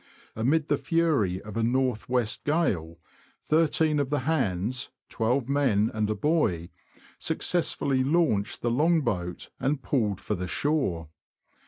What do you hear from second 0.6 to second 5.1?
the fury of a north west gale, thirteen of the hands